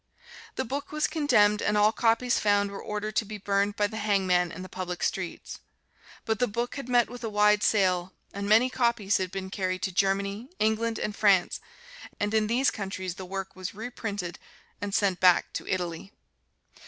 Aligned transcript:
The 0.55 0.65
book 0.65 0.91
was 0.91 1.05
condemned 1.05 1.61
and 1.61 1.77
all 1.77 1.91
copies 1.91 2.39
found 2.39 2.71
were 2.71 2.81
ordered 2.81 3.15
to 3.17 3.23
be 3.23 3.37
burned 3.37 3.75
by 3.75 3.85
the 3.85 3.97
hangman 3.97 4.51
in 4.51 4.63
the 4.63 4.67
public 4.67 5.03
streets. 5.03 5.59
But 6.25 6.39
the 6.39 6.47
book 6.47 6.73
had 6.73 6.89
met 6.89 7.07
with 7.07 7.23
a 7.23 7.29
wide 7.29 7.61
sale 7.61 8.11
and 8.33 8.49
many 8.49 8.67
copies 8.67 9.17
had 9.17 9.29
been 9.29 9.51
carried 9.51 9.83
to 9.83 9.91
Germany, 9.91 10.49
England 10.57 10.97
and 10.97 11.15
France, 11.15 11.59
and 12.19 12.33
in 12.33 12.47
these 12.47 12.71
countries 12.71 13.13
the 13.13 13.25
work 13.25 13.55
was 13.55 13.75
reprinted 13.75 14.39
and 14.81 14.91
sent 14.95 15.19
back 15.19 15.53
to 15.53 15.67
Italy. 15.67 16.11